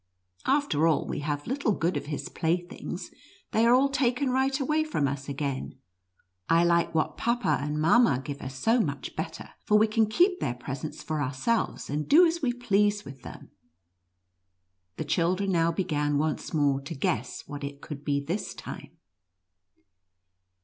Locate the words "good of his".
1.73-2.27